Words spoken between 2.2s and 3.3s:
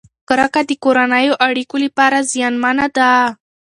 زیانمنه ده.